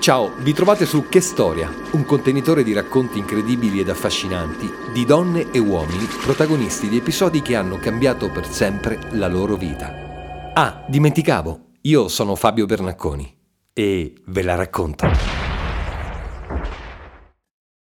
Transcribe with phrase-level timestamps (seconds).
[0.00, 5.50] Ciao, vi trovate su Che Storia, un contenitore di racconti incredibili ed affascinanti di donne
[5.50, 10.52] e uomini protagonisti di episodi che hanno cambiato per sempre la loro vita.
[10.54, 13.36] Ah, dimenticavo, io sono Fabio Bernacconi
[13.72, 15.04] e ve la racconto.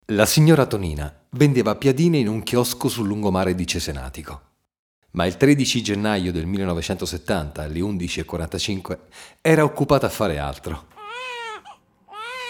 [0.08, 4.41] La signora Tonina vendeva piadine in un chiosco sul lungomare di Cesenatico.
[5.11, 8.97] Ma il 13 gennaio del 1970 alle 11.45
[9.39, 10.89] era occupata a fare altro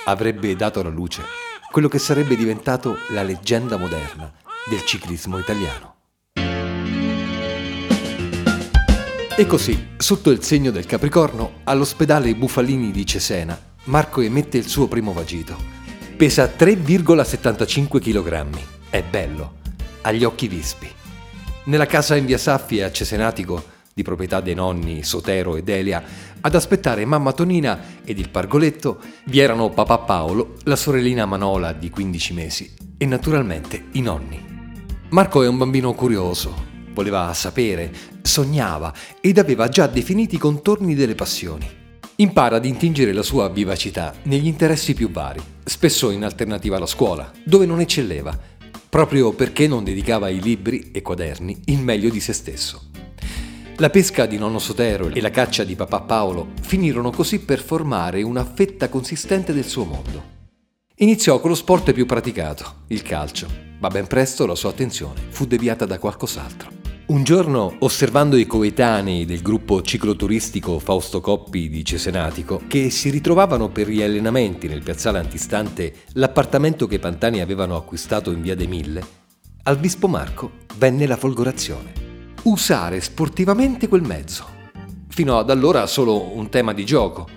[0.05, 1.23] avrebbe dato alla luce
[1.71, 4.31] quello che sarebbe diventato la leggenda moderna
[4.69, 5.95] del ciclismo italiano.
[9.37, 14.87] E così, sotto il segno del Capricorno, all'ospedale Bufalini di Cesena, Marco emette il suo
[14.87, 15.55] primo vagito.
[16.17, 18.59] Pesa 3,75 kg.
[18.89, 19.55] È bello,
[20.01, 20.91] ha gli occhi vispi.
[21.63, 26.03] Nella casa in via Saffi a Cesenatico di proprietà dei nonni Sotero e Delia,
[26.39, 31.89] ad aspettare mamma Tonina ed il pargoletto vi erano papà Paolo, la sorellina Manola di
[31.89, 34.49] 15 mesi e naturalmente i nonni.
[35.09, 36.53] Marco è un bambino curioso,
[36.93, 41.79] voleva sapere, sognava ed aveva già definiti i contorni delle passioni.
[42.17, 47.31] Impara ad intingere la sua vivacità negli interessi più vari, spesso in alternativa alla scuola,
[47.43, 48.37] dove non eccelleva,
[48.87, 52.90] proprio perché non dedicava ai libri e quaderni il meglio di se stesso.
[53.81, 58.21] La pesca di nonno Sotero e la caccia di papà Paolo finirono così per formare
[58.21, 60.23] una fetta consistente del suo mondo.
[60.97, 63.47] Iniziò con lo sport più praticato, il calcio,
[63.79, 66.69] ma ben presto la sua attenzione fu deviata da qualcos'altro.
[67.07, 73.69] Un giorno, osservando i coetanei del gruppo cicloturistico Fausto Coppi di Cesenatico, che si ritrovavano
[73.69, 78.67] per gli allenamenti nel piazzale antistante l'appartamento che i Pantani avevano acquistato in via dei
[78.67, 79.03] Mille,
[79.63, 82.00] al Bispo Marco venne la folgorazione
[82.43, 84.59] usare sportivamente quel mezzo.
[85.09, 87.27] Fino ad allora solo un tema di gioco.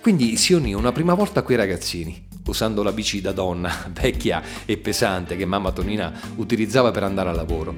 [0.00, 4.42] Quindi si unì una prima volta a quei ragazzini, usando la bici da donna, vecchia
[4.64, 7.74] e pesante, che mamma Tonina utilizzava per andare al lavoro.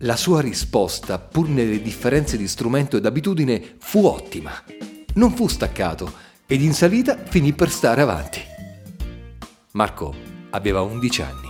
[0.00, 4.52] La sua risposta, pur nelle differenze di strumento ed abitudine, fu ottima.
[5.14, 6.12] Non fu staccato
[6.46, 8.40] ed in salita finì per stare avanti.
[9.72, 10.14] Marco
[10.50, 11.45] aveva 11 anni.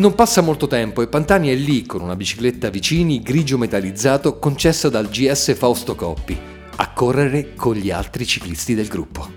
[0.00, 4.88] Non passa molto tempo e Pantani è lì con una bicicletta Vicini grigio metallizzato concessa
[4.88, 6.38] dal GS Fausto Coppi,
[6.76, 9.28] a correre con gli altri ciclisti del gruppo.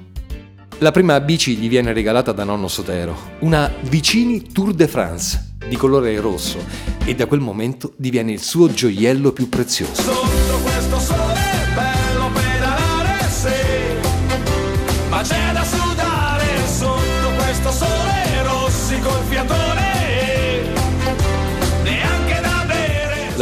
[0.78, 5.76] La prima bici gli viene regalata da nonno Sotero, una Vicini Tour de France di
[5.76, 6.60] colore rosso
[7.04, 10.73] e da quel momento diviene il suo gioiello più prezioso.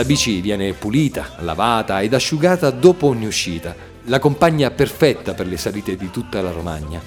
[0.01, 3.75] La bici viene pulita, lavata ed asciugata dopo ogni uscita,
[4.05, 6.99] la compagna perfetta per le salite di tutta la Romagna.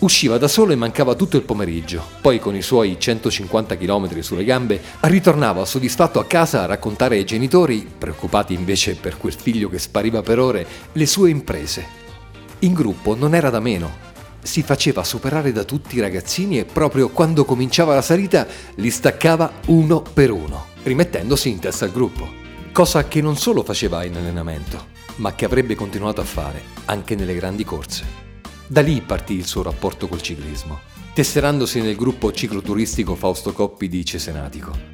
[0.00, 4.44] Usciva da solo e mancava tutto il pomeriggio, poi con i suoi 150 km sulle
[4.44, 9.78] gambe ritornava soddisfatto a casa a raccontare ai genitori, preoccupati invece per quel figlio che
[9.78, 11.86] spariva per ore, le sue imprese.
[12.58, 13.90] In gruppo non era da meno,
[14.42, 19.50] si faceva superare da tutti i ragazzini e proprio quando cominciava la salita li staccava
[19.68, 22.28] uno per uno rimettendosi in testa al gruppo,
[22.72, 24.86] cosa che non solo faceva in allenamento,
[25.16, 28.04] ma che avrebbe continuato a fare anche nelle grandi corse.
[28.66, 30.80] Da lì partì il suo rapporto col ciclismo,
[31.12, 34.92] tesserandosi nel gruppo cicloturistico Fausto Coppi di Cesenatico.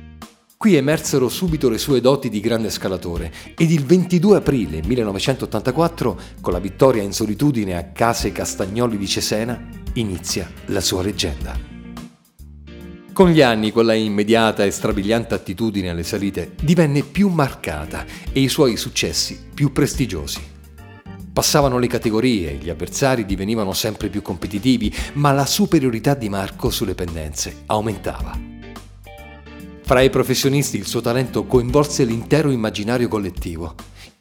[0.56, 6.52] Qui emersero subito le sue doti di grande scalatore ed il 22 aprile 1984, con
[6.52, 11.80] la vittoria in solitudine a Case Castagnoli di Cesena, inizia la sua leggenda.
[13.12, 18.48] Con gli anni quella immediata e strabiliante attitudine alle salite divenne più marcata e i
[18.48, 20.40] suoi successi più prestigiosi.
[21.32, 26.94] Passavano le categorie, gli avversari divenivano sempre più competitivi, ma la superiorità di Marco sulle
[26.94, 28.38] pendenze aumentava.
[29.82, 33.74] Fra i professionisti il suo talento coinvolse l'intero immaginario collettivo.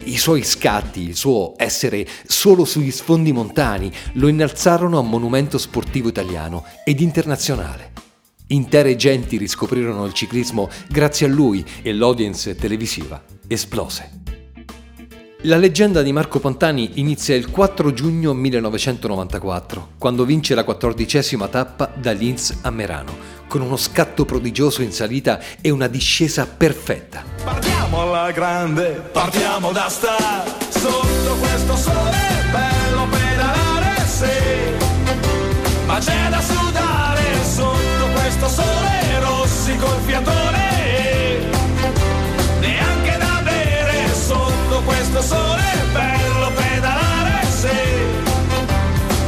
[0.05, 6.09] I suoi scatti, il suo essere solo sugli sfondi montani lo innalzarono a monumento sportivo
[6.09, 8.08] italiano ed internazionale.
[8.51, 14.09] Intere genti riscoprirono il ciclismo grazie a lui e l'audience televisiva esplose.
[15.43, 21.93] La leggenda di Marco Pantani inizia il 4 giugno 1994, quando vince la quattordicesima tappa
[21.95, 23.15] da Linz a Merano,
[23.47, 27.23] con uno scatto prodigioso in salita e una discesa perfetta.
[27.43, 32.17] Partiamo alla grande, partiamo da star, sotto questo sole
[32.51, 37.98] bello pedalare, sì, ma c'è da sudare sotto
[38.29, 40.67] questo sole, rossi col fiatone.
[44.85, 47.67] questo sole bello pedalare, sì,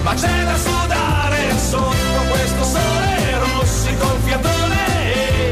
[0.03, 5.51] ma c'è da sudare sotto questo sole, rossi col fiatone,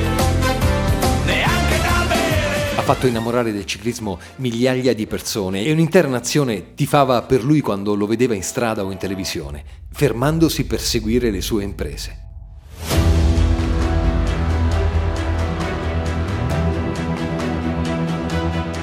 [1.26, 2.78] neanche da bere.
[2.78, 7.96] Ha fatto innamorare del ciclismo migliaia di persone e un'intera nazione tifava per lui quando
[7.96, 12.29] lo vedeva in strada o in televisione, fermandosi per seguire le sue imprese.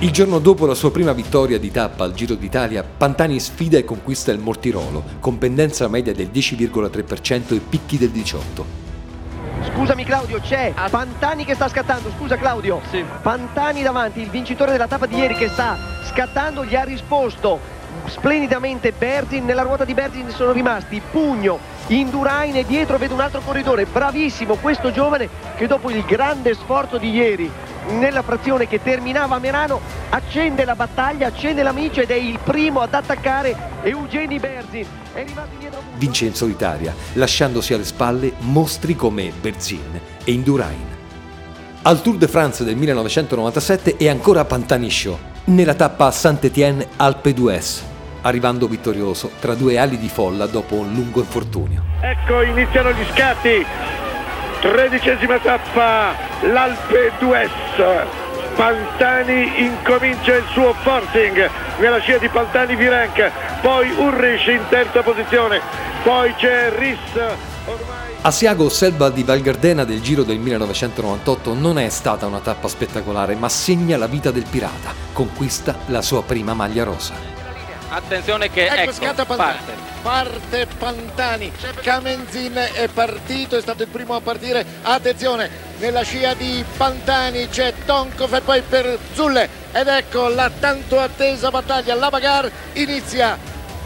[0.01, 3.85] Il giorno dopo la sua prima vittoria di tappa al Giro d'Italia, Pantani sfida e
[3.85, 8.41] conquista il Mortirolo, con pendenza media del 10,3% e picchi del 18%.
[9.73, 12.83] Scusami Claudio, c'è Pantani che sta scattando, scusa Claudio.
[12.91, 13.03] Sì.
[13.23, 17.59] Pantani davanti, il vincitore della tappa di ieri che sta scattando, gli ha risposto
[18.05, 23.41] splendidamente Berzin, nella ruota di Berzin sono rimasti Pugno, Indurain e dietro vedo un altro
[23.41, 25.27] corridore, bravissimo questo giovane
[25.57, 27.51] che dopo il grande sforzo di ieri
[27.91, 29.81] nella frazione che terminava a Merano
[30.11, 34.87] accende la battaglia, accende la micia ed è il primo ad attaccare Eugeni Berzin.
[35.13, 35.83] È rimasto indietro.
[35.97, 40.95] Vince in solitaria, lasciandosi alle spalle mostri come Berzin e Indurain.
[41.83, 47.85] Al Tour de France del 1997 è ancora Pantani Show, nella tappa Saint-Étienne Alpe d'Huez,
[48.23, 51.85] arrivando vittorioso tra due ali di folla dopo un lungo infortunio.
[52.01, 53.65] Ecco iniziano gli scatti,
[54.61, 57.51] tredicesima tappa, l'Alpe d'Huez.
[58.55, 63.31] Pantani incomincia il suo forcing nella scia di Pantani Virenk,
[63.61, 65.61] poi Urrich in terza posizione,
[66.03, 67.37] poi c'è Riss.
[67.67, 68.15] Ormai...
[68.23, 73.35] Asiago Selva di Val Gardena del Giro del 1998 non è stata una tappa spettacolare,
[73.35, 74.95] ma segna la vita del pirata.
[75.13, 77.36] Conquista la sua prima maglia rosa.
[77.97, 79.59] Attenzione che ecco, ecco scatta Pantani.
[79.59, 79.73] Parte.
[80.03, 81.53] parte Pantani.
[81.81, 84.67] Camenzin è partito, è stato il primo a partire.
[84.83, 85.49] Attenzione,
[85.79, 89.49] nella scia di Pantani c'è Tonkov e poi per Zulle.
[89.73, 91.95] Ed ecco la tanto attesa battaglia.
[91.95, 93.39] La bagarre inizia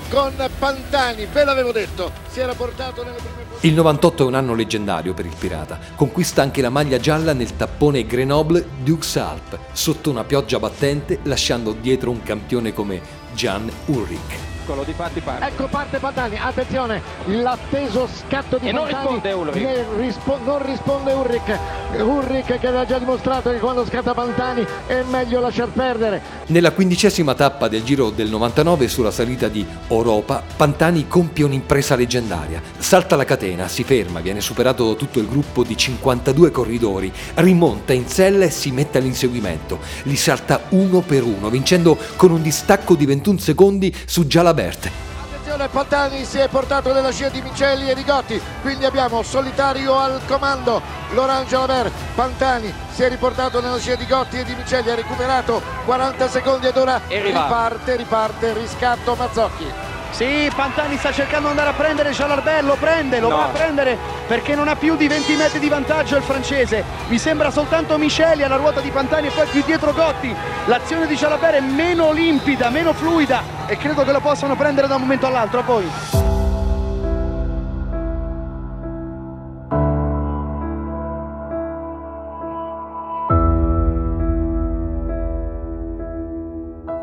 [0.09, 4.55] con Pantani, ve l'avevo detto, si era portato nelle prime il 98 è un anno
[4.55, 5.79] leggendario per il pirata.
[5.95, 11.73] Conquista anche la maglia gialla nel tappone Grenoble Dukes Alp, sotto una pioggia battente, lasciando
[11.73, 13.03] dietro un campione come
[13.37, 15.47] Jan Ulrich piccolo, di fatti parte.
[15.47, 18.73] Ecco parte Pantani, attenzione, l'atteso scatto di e Pantani.
[18.73, 19.85] non risponde Ulrich.
[19.97, 21.59] Rispo- non risponde Ulrich.
[21.99, 26.23] Ulrich che aveva già dimostrato che quando scatta Pantani è meglio lasciar perdere.
[26.47, 32.63] Nella quindicesima tappa del Giro del 99 sulla salita di Europa, Pantani compie un'impresa leggendaria.
[32.79, 38.07] Salta la catena, si ferma, viene superato tutto il gruppo di 52 corridori, rimonta in
[38.07, 39.79] sella e si mette all'inseguimento.
[40.05, 44.91] Li salta uno per uno, vincendo con un distacco di 21 secondi su Jalabert aperte.
[45.23, 49.99] Attenzione, Pantani si è portato nella scia di Micelli e di Gotti, quindi abbiamo solitario
[49.99, 54.91] al comando, Lorange Laver, Pantani si è riportato nella scia di Gotti e di Micelli,
[54.91, 59.90] ha recuperato 40 secondi ed ora riparte, riparte, riscatto Mazzocchi.
[60.11, 63.37] Sì, Pantani sta cercando di andare a prendere Jalarbert, lo prende, lo no.
[63.37, 66.85] va a prendere perché non ha più di 20 metri di vantaggio il francese.
[67.09, 70.35] Mi sembra soltanto Micheli alla ruota di Pantani e poi più dietro Gotti.
[70.67, 74.97] L'azione di Jalarbert è meno limpida, meno fluida e credo che lo possano prendere da
[74.97, 75.63] un momento all'altro.
[75.63, 75.89] Poi.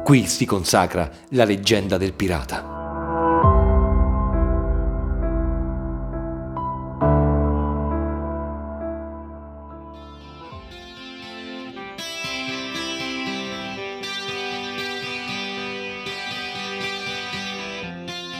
[0.03, 2.76] Qui si consacra la leggenda del pirata.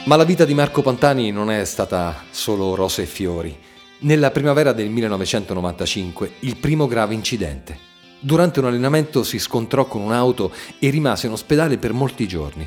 [0.08, 3.54] Ma la vita di Marco Pantani non è stata solo rose e fiori.
[3.98, 7.78] Nella primavera del 1995 il primo grave incidente.
[8.18, 12.66] Durante un allenamento si scontrò con un'auto e rimase in ospedale per molti giorni,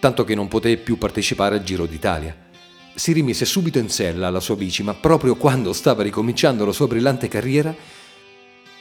[0.00, 2.34] tanto che non poté più partecipare al Giro d'Italia.
[2.94, 6.86] Si rimise subito in sella alla sua bici, ma proprio quando stava ricominciando la sua
[6.86, 7.76] brillante carriera,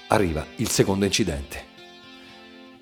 [0.07, 1.65] arriva il secondo incidente.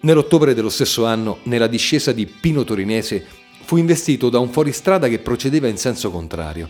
[0.01, 5.19] Nell'ottobre dello stesso anno, nella discesa di Pino Torinese, fu investito da un fuoristrada che
[5.19, 6.67] procedeva in senso contrario.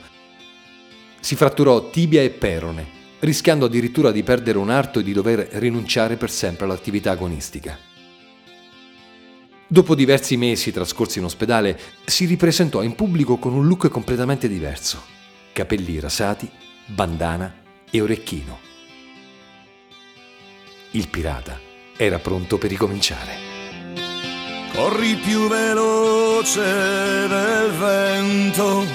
[1.22, 2.86] Si fratturò tibia e perone,
[3.20, 7.79] rischiando addirittura di perdere un arto e di dover rinunciare per sempre all'attività agonistica.
[9.65, 15.01] Dopo diversi mesi trascorsi in ospedale, si ripresentò in pubblico con un look completamente diverso.
[15.53, 16.51] Capelli rasati,
[16.86, 18.60] bandana e orecchino.
[20.91, 21.58] Il pirata
[21.96, 23.59] era pronto per ricominciare.
[24.73, 28.85] Corri più veloce del vento.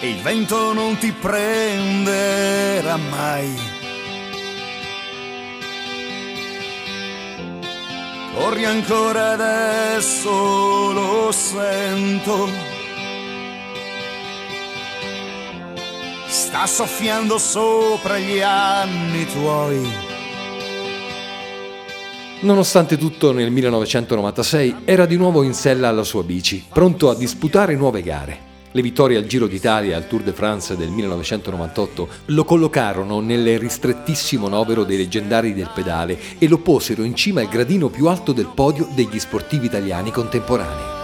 [0.00, 3.76] E il vento non ti prenderà mai.
[8.34, 12.48] Corri ancora adesso, lo sento.
[16.28, 20.07] Sta soffiando sopra gli anni tuoi.
[22.40, 27.74] Nonostante tutto, nel 1996 era di nuovo in sella alla sua bici, pronto a disputare
[27.74, 28.46] nuove gare.
[28.70, 33.58] Le vittorie al Giro d'Italia e al Tour de France del 1998 lo collocarono nel
[33.58, 38.32] ristrettissimo novero dei leggendari del pedale e lo posero in cima al gradino più alto
[38.32, 40.96] del podio degli sportivi italiani contemporanei.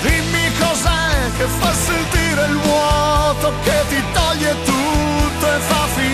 [0.00, 6.07] Dimmi cos'è che fa sentire il vuoto che ti toglie tutto e fa finire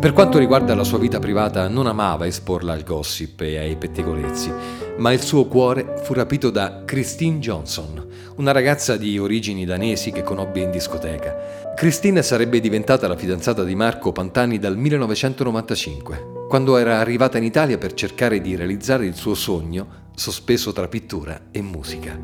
[0.00, 4.50] Per quanto riguarda la sua vita privata, non amava esporla al gossip e ai pettegolezzi,
[4.96, 10.22] ma il suo cuore fu rapito da Christine Johnson, una ragazza di origini danesi che
[10.22, 11.74] conobbe in discoteca.
[11.76, 17.76] Christine sarebbe diventata la fidanzata di Marco Pantani dal 1995, quando era arrivata in Italia
[17.76, 22.18] per cercare di realizzare il suo sogno, sospeso tra pittura e musica.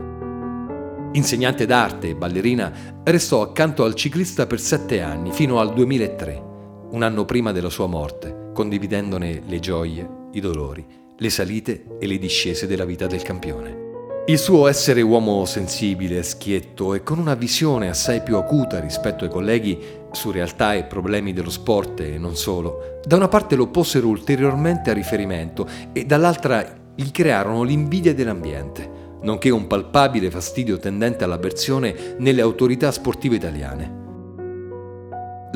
[1.12, 2.72] Insegnante d'arte e ballerina,
[3.04, 6.45] restò accanto al ciclista per sette anni, fino al 2003
[6.90, 10.84] un anno prima della sua morte, condividendone le gioie, i dolori,
[11.16, 13.84] le salite e le discese della vita del campione.
[14.28, 19.30] Il suo essere uomo sensibile, schietto e con una visione assai più acuta rispetto ai
[19.30, 19.78] colleghi
[20.10, 24.90] su realtà e problemi dello sport e non solo, da una parte lo posero ulteriormente
[24.90, 28.90] a riferimento e dall'altra gli crearono l'invidia dell'ambiente,
[29.22, 34.05] nonché un palpabile fastidio tendente all'avversione nelle autorità sportive italiane.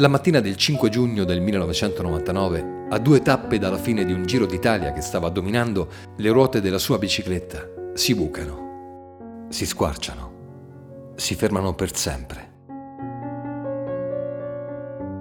[0.00, 4.47] La mattina del 5 giugno del 1999, a due tappe dalla fine di un Giro
[4.47, 11.75] d'Italia che stava dominando, le ruote della sua bicicletta si bucano, si squarciano, si fermano
[11.75, 12.52] per sempre.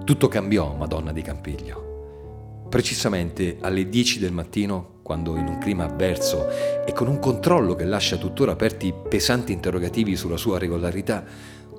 [0.02, 2.64] Tutto cambiò, Madonna di Campiglio.
[2.70, 6.48] Precisamente alle 10 del mattino, quando in un clima avverso
[6.86, 11.22] e con un controllo che lascia tuttora aperti pesanti interrogativi sulla sua regolarità,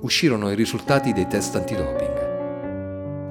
[0.02, 2.21] uscirono i risultati dei test antidoping.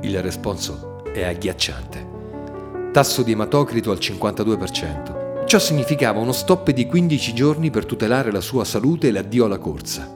[0.04, 2.90] Il responso è agghiacciante.
[2.92, 5.46] Tasso di ematocrito al 52%.
[5.46, 9.60] Ciò significava uno stop di 15 giorni per tutelare la sua salute e l'addio alla
[9.60, 10.10] corsa.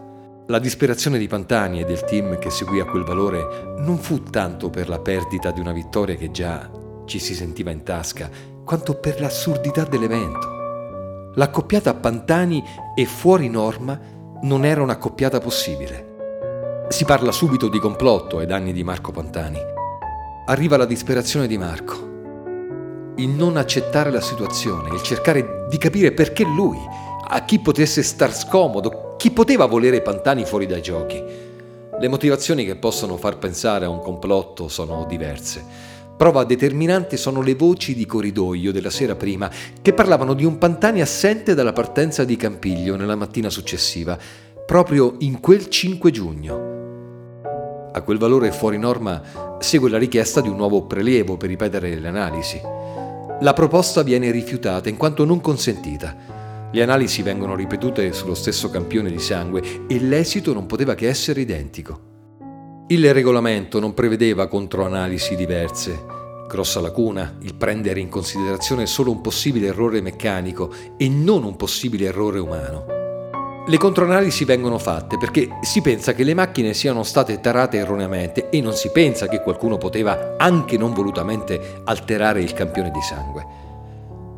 [0.48, 4.72] La disperazione di Pantani e del team che seguì a quel valore non fu tanto
[4.72, 6.68] per la perdita di una vittoria che già
[7.06, 8.28] ci si sentiva in tasca,
[8.64, 11.34] quanto per l'assurdità dell'evento.
[11.36, 12.64] L'accoppiata Pantani
[12.96, 14.00] e fuori norma
[14.42, 16.88] non era un'accoppiata possibile.
[16.90, 19.74] Si parla subito di complotto ai danni di Marco Pantani
[20.48, 23.14] arriva la disperazione di Marco.
[23.18, 26.78] Il non accettare la situazione, il cercare di capire perché lui,
[27.28, 31.24] a chi potesse star scomodo, chi poteva volere Pantani fuori dai giochi.
[31.98, 35.64] Le motivazioni che possono far pensare a un complotto sono diverse.
[36.16, 39.50] Prova determinante sono le voci di corridoio della sera prima
[39.82, 44.18] che parlavano di un Pantani assente dalla partenza di Campiglio nella mattina successiva,
[44.66, 46.75] proprio in quel 5 giugno.
[47.96, 49.22] A quel valore fuori norma
[49.60, 52.60] segue la richiesta di un nuovo prelievo per ripetere le analisi.
[53.40, 56.14] La proposta viene rifiutata in quanto non consentita.
[56.74, 61.40] Le analisi vengono ripetute sullo stesso campione di sangue e l'esito non poteva che essere
[61.40, 62.02] identico.
[62.88, 65.98] Il regolamento non prevedeva controanalisi diverse.
[66.50, 72.08] Grossa lacuna il prendere in considerazione solo un possibile errore meccanico e non un possibile
[72.08, 72.95] errore umano.
[73.68, 78.62] Le controanalisi vengono fatte perché si pensa che le macchine siano state tarate erroneamente e
[78.62, 83.44] non si pensa che qualcuno poteva anche non volutamente alterare il campione di sangue.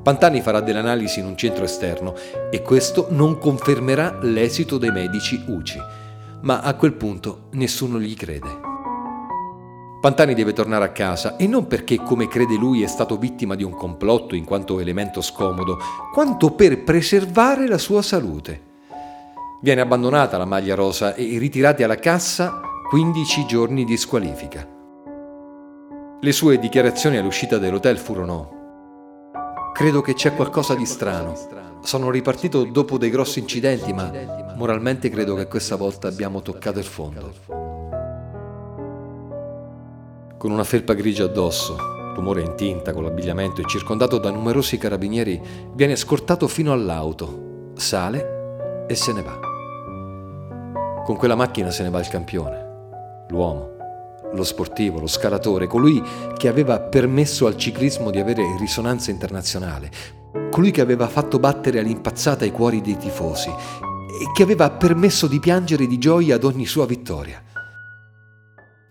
[0.02, 2.16] Pantani farà delle analisi in un centro esterno
[2.50, 5.82] e questo non confermerà l'esito dei medici UCI,
[6.44, 8.48] ma a quel punto nessuno gli crede.
[10.00, 13.64] Pantani deve tornare a casa e non perché, come crede lui, è stato vittima di
[13.64, 15.80] un complotto in quanto elemento scomodo,
[16.14, 18.67] quanto per preservare la sua salute.
[19.60, 22.60] Viene abbandonata la maglia rosa e ritirati alla cassa
[22.90, 24.68] 15 giorni di squalifica.
[26.20, 28.56] Le sue dichiarazioni all'uscita dell'hotel furono
[29.74, 31.34] Credo che c'è qualcosa di strano.
[31.82, 34.12] Sono ripartito dopo dei grossi incidenti, ma
[34.56, 37.34] moralmente credo che questa volta abbiamo toccato il fondo.
[40.38, 41.78] Con una felpa grigia addosso,
[42.16, 45.42] l'umore in tinta con l'abbigliamento e circondato da numerosi carabinieri,
[45.74, 49.47] viene scortato fino all'auto, sale e se ne va.
[51.08, 53.78] Con quella macchina se ne va il campione, l'uomo,
[54.34, 56.04] lo sportivo, lo scalatore, colui
[56.36, 59.90] che aveva permesso al ciclismo di avere risonanza internazionale,
[60.52, 65.40] colui che aveva fatto battere all'impazzata i cuori dei tifosi e che aveva permesso di
[65.40, 67.42] piangere di gioia ad ogni sua vittoria.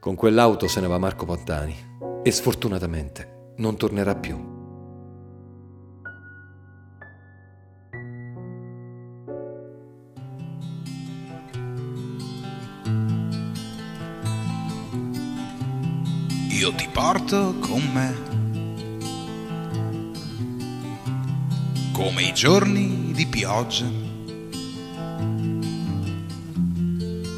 [0.00, 1.76] Con quell'auto se ne va Marco Pantani
[2.23, 4.55] e sfortunatamente non tornerà più.
[16.96, 18.14] Porto con me.
[21.92, 23.84] Come i giorni di pioggia.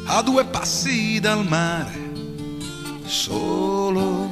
[0.05, 1.91] A due passi dal mare,
[3.03, 4.29] solo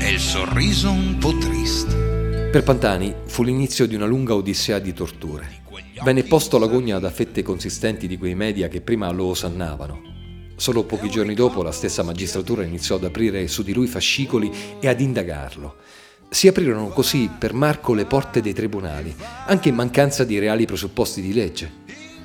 [0.00, 2.50] e il sorriso un po' triste.
[2.52, 5.62] Per Pantani fu l'inizio di una lunga odissea di torture.
[6.02, 10.12] Venne posto alla gogna da fette consistenti di quei media che prima lo osannavano
[10.64, 14.88] Solo pochi giorni dopo la stessa magistratura iniziò ad aprire su di lui fascicoli e
[14.88, 15.76] ad indagarlo.
[16.30, 21.20] Si aprirono così per Marco le porte dei tribunali, anche in mancanza di reali presupposti
[21.20, 21.70] di legge.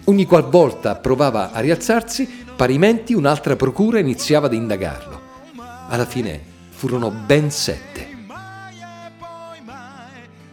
[0.06, 5.22] Ogni qualvolta provava a rialzarsi, parimenti un'altra procura iniziava ad indagarlo.
[5.90, 8.08] Alla fine furono ben sette.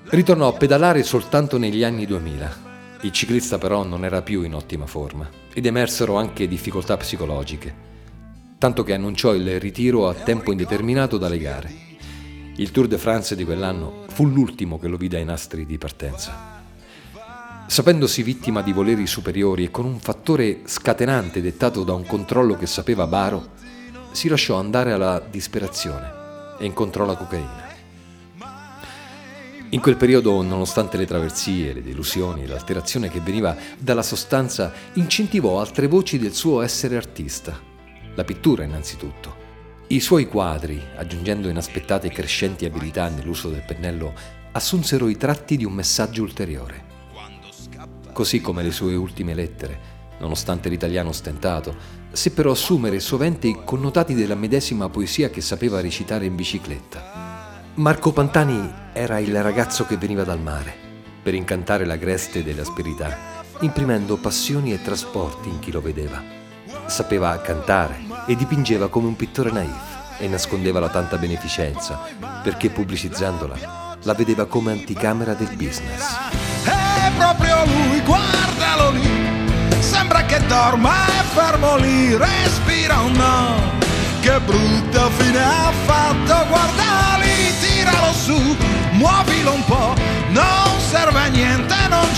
[0.06, 2.65] Ritornò a pedalare soltanto negli anni 2000.
[3.02, 7.74] Il ciclista però non era più in ottima forma ed emersero anche difficoltà psicologiche,
[8.58, 11.84] tanto che annunciò il ritiro a tempo indeterminato dalle gare.
[12.56, 16.54] Il Tour de France di quell'anno fu l'ultimo che lo vide ai nastri di partenza.
[17.66, 22.66] Sapendosi vittima di voleri superiori e con un fattore scatenante dettato da un controllo che
[22.66, 23.50] sapeva baro,
[24.12, 26.10] si lasciò andare alla disperazione
[26.58, 27.65] e incontrò la cocaina.
[29.70, 35.58] In quel periodo, nonostante le traversie, le delusioni e l'alterazione che veniva dalla sostanza, incentivò
[35.58, 37.58] altre voci del suo essere artista.
[38.14, 39.44] La pittura innanzitutto.
[39.88, 44.14] I suoi quadri, aggiungendo inaspettate e crescenti abilità nell'uso del pennello,
[44.52, 46.84] assunsero i tratti di un messaggio ulteriore.
[48.12, 51.74] Così come le sue ultime lettere, nonostante l'italiano stentato,
[52.12, 57.25] seppero assumere sovente i connotati della medesima poesia che sapeva recitare in bicicletta.
[57.78, 60.74] Marco Pantani era il ragazzo che veniva dal mare
[61.22, 66.22] per incantare la greste delle asperità, imprimendo passioni e trasporti in chi lo vedeva.
[66.86, 72.00] Sapeva cantare e dipingeva come un pittore naif e nascondeva la tanta beneficenza
[72.42, 76.16] perché pubblicizzandola la vedeva come anticamera del business.
[76.64, 83.74] È proprio lui, guardalo lì, sembra che dorma, è fermo lì, respira un no.
[84.22, 85.75] Che brutta fine ha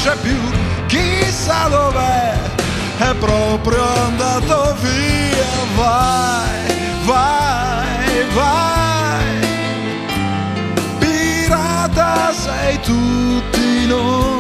[0.03, 0.39] c'è più,
[0.87, 2.33] chissà dov'è,
[2.99, 9.49] è proprio andato via, vai, vai, vai,
[11.01, 14.38] pirata sei tutti noi,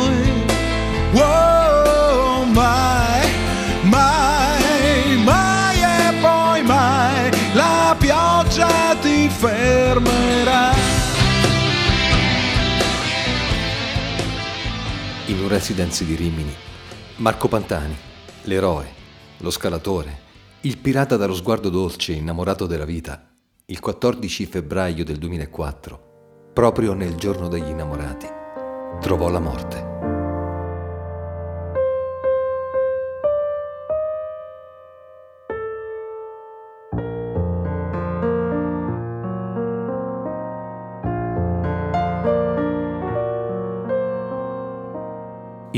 [15.49, 16.55] in un residence di Rimini.
[17.17, 17.97] Marco Pantani,
[18.43, 18.87] l'eroe,
[19.39, 20.27] lo scalatore,
[20.63, 23.31] il pirata dallo sguardo dolce innamorato della vita,
[23.67, 28.27] il 14 febbraio del 2004, proprio nel giorno degli innamorati,
[29.01, 29.88] trovò la morte.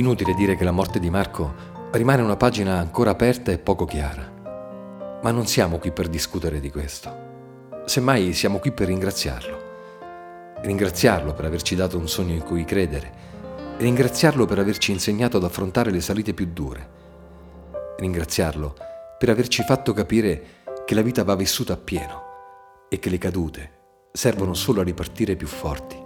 [0.01, 1.53] Inutile dire che la morte di Marco
[1.93, 5.21] rimane una pagina ancora aperta e poco chiara.
[5.23, 7.15] Ma non siamo qui per discutere di questo.
[7.85, 9.59] Semmai siamo qui per ringraziarlo.
[10.63, 13.13] Ringraziarlo per averci dato un sogno in cui credere.
[13.77, 16.89] Ringraziarlo per averci insegnato ad affrontare le salite più dure.
[17.99, 18.75] Ringraziarlo
[19.19, 20.45] per averci fatto capire
[20.87, 22.23] che la vita va vissuta appieno
[22.89, 23.71] e che le cadute
[24.13, 26.03] servono solo a ripartire più forti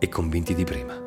[0.00, 1.06] e convinti di prima.